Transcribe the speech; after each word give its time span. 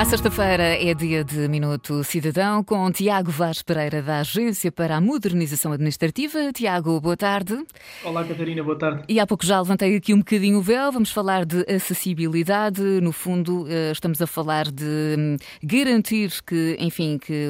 À 0.00 0.04
sexta-feira 0.06 0.62
é 0.62 0.94
dia 0.94 1.22
de 1.22 1.46
Minuto 1.46 2.02
Cidadão 2.04 2.64
com 2.64 2.90
Tiago 2.90 3.30
Vaz 3.30 3.60
Pereira 3.60 4.00
da 4.00 4.20
Agência 4.20 4.72
para 4.72 4.96
a 4.96 5.00
Modernização 5.00 5.72
Administrativa. 5.72 6.50
Tiago, 6.54 6.98
boa 7.02 7.18
tarde. 7.18 7.62
Olá, 8.02 8.24
Catarina, 8.24 8.64
boa 8.64 8.78
tarde. 8.78 9.02
E 9.06 9.20
há 9.20 9.26
pouco 9.26 9.44
já 9.44 9.60
levantei 9.60 9.94
aqui 9.94 10.14
um 10.14 10.20
bocadinho 10.20 10.56
o 10.56 10.62
véu, 10.62 10.90
vamos 10.90 11.12
falar 11.12 11.44
de 11.44 11.66
acessibilidade. 11.70 12.80
No 12.80 13.12
fundo, 13.12 13.66
eh, 13.68 13.92
estamos 13.92 14.22
a 14.22 14.26
falar 14.26 14.70
de 14.70 15.16
hum, 15.18 15.36
garantir 15.62 16.32
que, 16.46 16.78
enfim, 16.80 17.18
que 17.18 17.46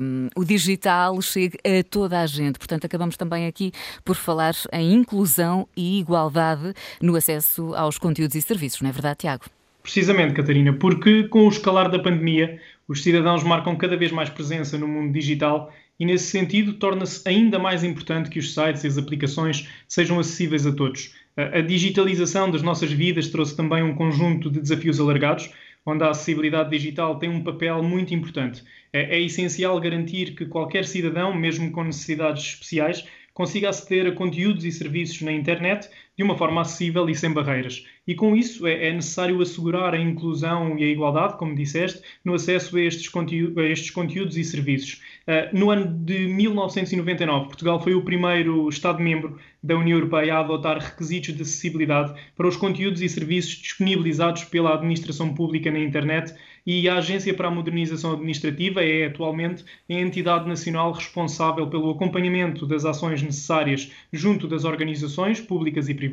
um, 0.00 0.28
o 0.36 0.44
digital 0.44 1.20
chegue 1.20 1.58
a 1.64 1.82
toda 1.82 2.20
a 2.20 2.26
gente. 2.26 2.60
Portanto, 2.60 2.84
acabamos 2.84 3.16
também 3.16 3.44
aqui 3.44 3.72
por 4.04 4.14
falar 4.14 4.54
em 4.72 4.94
inclusão 4.94 5.66
e 5.76 5.98
igualdade 5.98 6.72
no 7.02 7.16
acesso 7.16 7.74
aos 7.74 7.98
conteúdos 7.98 8.36
e 8.36 8.40
serviços, 8.40 8.82
não 8.82 8.88
é 8.88 8.92
verdade, 8.92 9.18
Tiago? 9.18 9.57
Precisamente, 9.82 10.34
Catarina, 10.34 10.72
porque 10.72 11.24
com 11.24 11.46
o 11.46 11.48
escalar 11.48 11.90
da 11.90 11.98
pandemia, 11.98 12.60
os 12.86 13.02
cidadãos 13.02 13.42
marcam 13.42 13.76
cada 13.76 13.96
vez 13.96 14.12
mais 14.12 14.28
presença 14.28 14.76
no 14.76 14.88
mundo 14.88 15.12
digital 15.12 15.72
e, 15.98 16.04
nesse 16.04 16.26
sentido, 16.26 16.74
torna-se 16.74 17.26
ainda 17.28 17.58
mais 17.58 17.82
importante 17.82 18.30
que 18.30 18.38
os 18.38 18.54
sites 18.54 18.84
e 18.84 18.86
as 18.86 18.98
aplicações 18.98 19.68
sejam 19.86 20.18
acessíveis 20.18 20.66
a 20.66 20.72
todos. 20.72 21.14
A 21.36 21.60
digitalização 21.60 22.50
das 22.50 22.62
nossas 22.62 22.90
vidas 22.90 23.28
trouxe 23.28 23.56
também 23.56 23.82
um 23.82 23.94
conjunto 23.94 24.50
de 24.50 24.60
desafios 24.60 24.98
alargados, 24.98 25.50
onde 25.86 26.02
a 26.02 26.10
acessibilidade 26.10 26.70
digital 26.70 27.18
tem 27.18 27.30
um 27.30 27.42
papel 27.42 27.82
muito 27.82 28.12
importante. 28.12 28.64
É, 28.92 29.16
é 29.16 29.20
essencial 29.20 29.78
garantir 29.80 30.34
que 30.34 30.46
qualquer 30.46 30.84
cidadão, 30.84 31.34
mesmo 31.34 31.70
com 31.70 31.84
necessidades 31.84 32.42
especiais, 32.44 33.06
consiga 33.32 33.68
aceder 33.68 34.06
a 34.06 34.12
conteúdos 34.12 34.64
e 34.64 34.72
serviços 34.72 35.22
na 35.22 35.32
internet 35.32 35.88
de 36.18 36.24
uma 36.24 36.36
forma 36.36 36.60
acessível 36.60 37.08
e 37.08 37.14
sem 37.14 37.32
barreiras. 37.32 37.86
E 38.04 38.12
com 38.12 38.34
isso 38.34 38.66
é, 38.66 38.88
é 38.88 38.92
necessário 38.92 39.40
assegurar 39.40 39.94
a 39.94 39.98
inclusão 39.98 40.76
e 40.76 40.82
a 40.82 40.88
igualdade, 40.88 41.38
como 41.38 41.54
disseste, 41.54 42.02
no 42.24 42.34
acesso 42.34 42.76
a 42.76 42.80
estes, 42.80 43.08
a 43.56 43.62
estes 43.62 43.90
conteúdos 43.90 44.36
e 44.36 44.42
serviços. 44.42 45.00
Uh, 45.28 45.56
no 45.56 45.70
ano 45.70 45.86
de 45.86 46.26
1999, 46.26 47.46
Portugal 47.46 47.80
foi 47.80 47.94
o 47.94 48.02
primeiro 48.02 48.68
Estado-membro 48.68 49.38
da 49.62 49.76
União 49.76 49.96
Europeia 49.96 50.34
a 50.34 50.40
adotar 50.40 50.78
requisitos 50.78 51.36
de 51.36 51.42
acessibilidade 51.42 52.20
para 52.36 52.48
os 52.48 52.56
conteúdos 52.56 53.00
e 53.00 53.08
serviços 53.08 53.52
disponibilizados 53.52 54.42
pela 54.44 54.74
administração 54.74 55.32
pública 55.32 55.70
na 55.70 55.78
internet 55.78 56.34
e 56.70 56.86
a 56.86 56.96
Agência 56.96 57.32
para 57.32 57.48
a 57.48 57.50
Modernização 57.50 58.12
Administrativa 58.12 58.84
é 58.84 59.06
atualmente 59.06 59.64
a 59.88 59.94
entidade 59.94 60.46
nacional 60.46 60.92
responsável 60.92 61.66
pelo 61.66 61.90
acompanhamento 61.90 62.66
das 62.66 62.84
ações 62.84 63.22
necessárias 63.22 63.90
junto 64.12 64.46
das 64.46 64.64
organizações 64.64 65.40
públicas 65.40 65.88
e 65.88 65.94
privadas 65.94 66.07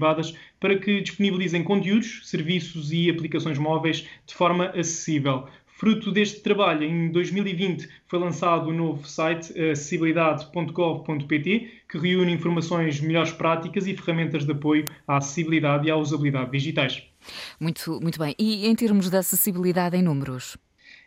para 0.59 0.77
que 0.77 1.01
disponibilizem 1.01 1.63
conteúdos, 1.63 2.21
serviços 2.23 2.91
e 2.91 3.09
aplicações 3.09 3.57
móveis 3.57 4.07
de 4.25 4.33
forma 4.33 4.67
acessível. 4.67 5.47
Fruto 5.77 6.09
deste 6.09 6.39
trabalho, 6.39 6.83
em 6.83 7.11
2020 7.11 7.89
foi 8.07 8.17
lançado 8.17 8.69
o 8.69 8.73
novo 8.73 9.05
site 9.05 9.51
acessibilidade.gov.pt, 9.59 11.69
que 11.89 11.97
reúne 11.97 12.31
informações, 12.31 13.01
melhores 13.01 13.33
práticas 13.33 13.85
e 13.85 13.93
ferramentas 13.93 14.45
de 14.45 14.53
apoio 14.53 14.85
à 15.05 15.17
acessibilidade 15.17 15.87
e 15.87 15.91
à 15.91 15.97
usabilidade 15.97 16.51
digitais. 16.51 17.03
Muito, 17.59 17.99
muito 18.01 18.17
bem. 18.17 18.33
E 18.39 18.67
em 18.67 18.75
termos 18.75 19.09
de 19.09 19.17
acessibilidade 19.17 19.97
em 19.97 20.01
números? 20.01 20.55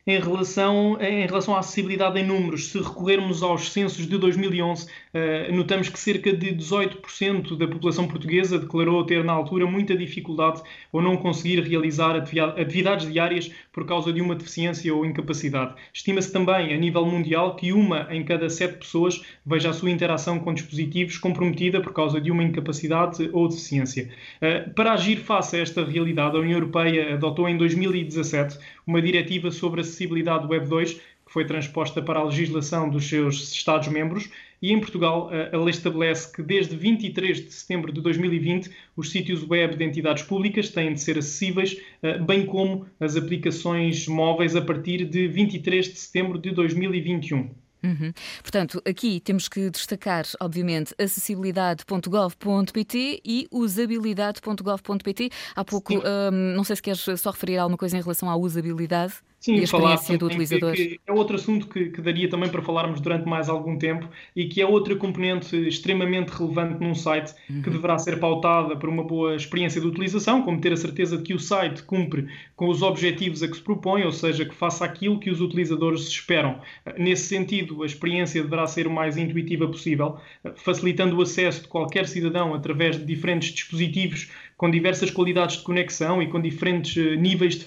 Em 0.08 0.18
relação, 0.18 0.96
em 1.02 1.26
relação 1.26 1.54
à 1.54 1.58
acessibilidade 1.58 2.18
em 2.18 2.24
números. 2.24 2.70
Se 2.70 2.78
recorrermos 2.78 3.42
aos 3.42 3.70
censos 3.70 4.06
de 4.06 4.16
2011, 4.16 4.88
eh, 5.12 5.52
notamos 5.52 5.90
que 5.90 5.98
cerca 5.98 6.32
de 6.32 6.50
18% 6.50 7.54
da 7.58 7.68
população 7.68 8.08
portuguesa 8.08 8.58
declarou 8.58 9.04
ter 9.04 9.22
na 9.22 9.34
altura 9.34 9.66
muita 9.66 9.94
dificuldade 9.94 10.62
ou 10.90 11.02
não 11.02 11.18
conseguir 11.18 11.60
realizar 11.60 12.16
atividades 12.16 13.12
diárias 13.12 13.50
por 13.70 13.84
causa 13.84 14.10
de 14.10 14.22
uma 14.22 14.34
deficiência 14.34 14.94
ou 14.94 15.04
incapacidade. 15.04 15.74
Estima-se 15.92 16.32
também, 16.32 16.72
a 16.72 16.78
nível 16.78 17.04
mundial, 17.04 17.54
que 17.54 17.70
uma 17.70 18.08
em 18.10 18.24
cada 18.24 18.48
sete 18.48 18.78
pessoas 18.78 19.22
veja 19.44 19.68
a 19.68 19.74
sua 19.74 19.91
interação 19.91 20.38
com 20.38 20.54
dispositivos 20.54 21.18
comprometida 21.18 21.82
por 21.82 21.92
causa 21.92 22.18
de 22.18 22.30
uma 22.30 22.42
incapacidade 22.42 23.28
ou 23.34 23.47
deficiência. 23.47 24.08
Eh, 24.41 24.60
para 24.74 24.94
agir 24.94 25.16
face 25.16 25.54
a 25.54 25.60
esta 25.60 25.84
realidade, 25.84 26.34
a 26.34 26.41
União 26.41 26.56
Europeia 26.56 27.12
adotou 27.12 27.47
em 27.47 27.58
2017 27.58 28.58
uma 28.86 29.02
diretiva 29.02 29.50
sobre 29.50 29.82
a 29.82 29.84
acessibilidade 29.98 30.47
Web 30.47 30.69
2, 30.69 30.94
que 30.94 31.32
foi 31.32 31.44
transposta 31.44 32.00
para 32.00 32.20
a 32.20 32.25
legislação 32.25 32.88
dos 32.88 33.09
seus 33.09 33.53
Estados-membros, 33.53 34.31
e 34.62 34.72
em 34.72 34.81
Portugal 34.81 35.31
a 35.53 35.56
lei 35.56 35.70
estabelece 35.70 36.32
que 36.32 36.42
desde 36.42 36.76
23 36.76 37.44
de 37.44 37.53
setembro 37.53 37.92
de 37.92 38.00
2020 38.00 38.70
os 38.97 39.10
sítios 39.10 39.48
web 39.48 39.76
de 39.76 39.84
entidades 39.84 40.25
públicas 40.25 40.70
têm 40.70 40.94
de 40.94 41.00
ser 41.00 41.16
acessíveis, 41.19 41.81
eh, 42.03 42.19
bem 42.19 42.44
como 42.44 42.86
as 42.98 43.16
aplicações 43.16 44.09
móveis 44.09 44.56
a 44.56 44.62
partir 44.62 45.04
de 45.04 45.28
23 45.28 45.86
de 45.86 45.97
setembro 45.98 46.38
de 46.38 46.50
2021. 46.50 47.50
Uhum. 47.84 48.12
Portanto, 48.42 48.82
aqui 48.84 49.20
temos 49.20 49.48
que 49.48 49.70
destacar, 49.70 50.25
obviamente, 50.41 50.92
acessibilidade.gov.pt 50.98 53.20
e 53.25 53.47
usabilidade.gov.pt. 53.53 55.30
Há 55.54 55.65
pouco, 55.65 55.94
um, 55.94 56.56
não 56.56 56.65
sei 56.65 56.75
se 56.75 56.82
queres 56.82 57.06
só 57.16 57.30
referir 57.30 57.59
alguma 57.59 57.78
coisa 57.78 57.97
em 57.97 58.00
relação 58.00 58.28
à 58.28 58.36
usabilidade. 58.36 59.22
Sim, 59.41 59.54
e 59.54 59.60
a 59.60 59.62
experiência 59.62 60.19
do 60.19 60.26
utilizador. 60.26 60.75
Que, 60.75 60.87
que 60.87 61.00
é 61.06 61.12
outro 61.12 61.37
assunto 61.37 61.69
que, 61.69 61.91
que, 61.91 62.03
daria 62.03 62.28
também 62.28 62.49
para 62.49 62.60
falarmos 62.60 63.00
durante 63.00 63.28
mais 63.28 63.49
algum 63.49 63.78
tempo 63.78 64.09
e 64.34 64.47
que 64.47 64.60
é 64.60 64.66
outra 64.66 64.97
componente 64.97 65.56
extremamente 65.56 66.31
relevante 66.31 66.81
num 66.81 66.94
site 66.94 67.34
uhum. 67.48 67.62
que 67.62 67.71
deverá 67.71 67.97
ser 67.98 68.19
pautada 68.19 68.77
por 68.77 68.88
uma 68.88 69.04
boa 69.04 69.37
experiência 69.37 69.81
de 69.81 69.87
utilização, 69.87 70.43
como 70.43 70.60
ter 70.60 70.72
a 70.72 70.77
certeza 70.77 71.16
de 71.16 71.22
que 71.22 71.34
o 71.34 71.38
site 71.38 71.84
cumpre 71.84 72.27
com 72.56 72.69
os 72.69 72.82
objetivos 72.82 73.43
a 73.43 73.48
que 73.48 73.56
se 73.56 73.62
propõe, 73.62 74.03
ou 74.03 74.12
seja, 74.12 74.44
que 74.44 74.54
faça 74.54 74.84
aquilo 74.84 75.21
que 75.21 75.31
os 75.31 75.41
utilizadores 75.41 76.03
esperam. 76.09 76.60
Nesse 76.97 77.27
sentido, 77.27 77.84
a 77.84 77.87
experiência 77.87 78.43
deverá 78.43 78.66
ser 78.66 78.88
o 78.88 78.91
mais 78.91 79.16
intuitiva 79.16 79.69
possível, 79.69 80.16
facilitando 80.56 81.16
o 81.16 81.22
acesso 81.22 81.62
de 81.62 81.69
qualquer 81.69 82.09
cidadão 82.09 82.54
através 82.54 82.98
de 82.98 83.04
diferentes 83.04 83.53
dispositivos 83.53 84.31
com 84.58 84.69
diversas 84.69 85.10
qualidades 85.10 85.58
de 85.58 85.62
conexão 85.62 86.20
e 86.20 86.26
com 86.26 86.41
diferentes 86.41 86.96
eh, 86.96 87.14
níveis 87.14 87.54
de 87.54 87.64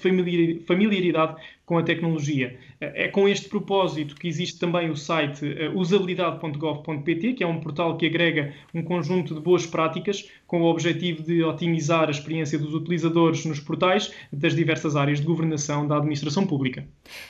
familiaridade 0.66 1.38
com 1.66 1.78
a 1.78 1.84
tecnologia. 1.84 2.60
É 2.82 3.08
com 3.08 3.30
este 3.30 3.48
propósito 3.48 4.14
que 4.14 4.28
existe 4.28 4.60
também 4.60 4.90
o 4.90 4.98
site 4.98 5.46
eh, 5.46 5.72
usabilidade.gov.pt, 5.74 7.34
que 7.34 7.44
é 7.46 7.48
um 7.48 7.62
portal 7.62 7.96
que 7.96 8.06
agrega 8.06 8.54
um 8.74 8.84
conjunto 8.84 9.34
de 9.34 9.40
boas 9.40 9.66
práticas 9.66 10.30
com 10.46 10.64
o 10.64 10.66
objetivo 10.66 11.24
de 11.24 11.42
otimizar 11.42 12.10
a 12.10 12.12
experiência 12.12 12.60
dos 12.60 12.74
utilizadores 12.74 13.46
nos 13.46 13.62
portais 13.62 14.14
das 14.34 14.54
diversas 14.54 14.98
áreas 14.98 15.22
de 15.22 15.26
governação 15.26 15.88
da 15.88 15.96
administração 15.96 16.46
pública. 16.46 16.86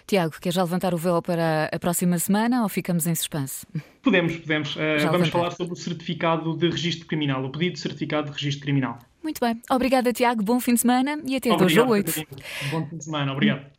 Tiago, 0.07 0.33
quer 0.41 0.53
já 0.53 0.63
levantar 0.63 0.91
o 0.95 0.97
véu 0.97 1.21
para 1.21 1.69
a 1.71 1.77
próxima 1.77 2.17
semana 2.17 2.63
ou 2.63 2.69
ficamos 2.69 3.05
em 3.05 3.13
suspense? 3.13 3.67
Podemos, 4.01 4.37
podemos. 4.37 4.75
Uh, 4.75 5.11
vamos 5.11 5.29
falar 5.29 5.51
sobre 5.51 5.73
o 5.73 5.75
certificado 5.75 6.57
de 6.57 6.67
registro 6.67 7.05
criminal, 7.05 7.45
o 7.45 7.51
pedido 7.51 7.73
de 7.73 7.79
certificado 7.79 8.31
de 8.31 8.33
registro 8.33 8.63
criminal. 8.63 8.97
Muito 9.23 9.39
bem. 9.39 9.61
Obrigada, 9.69 10.11
Tiago. 10.11 10.43
Bom 10.43 10.59
fim 10.59 10.73
de 10.73 10.81
semana 10.81 11.19
e 11.25 11.35
até 11.35 11.51
hoje 11.53 11.79
a 11.79 11.85
8. 11.85 12.11
Bom 12.71 12.87
fim 12.87 12.97
de 12.97 13.03
semana. 13.03 13.31
Obrigado. 13.31 13.71